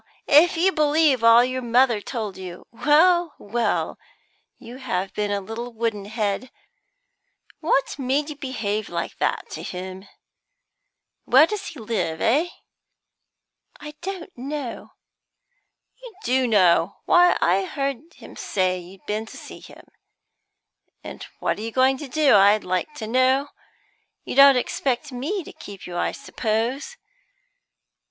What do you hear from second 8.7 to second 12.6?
like that to him? Where does he live, eh?"